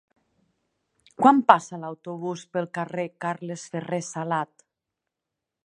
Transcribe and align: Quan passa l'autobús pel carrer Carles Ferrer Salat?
Quan 1.23 1.41
passa 1.51 1.79
l'autobús 1.83 2.45
pel 2.57 2.69
carrer 2.79 3.07
Carles 3.27 3.67
Ferrer 3.75 4.01
Salat? 4.09 4.67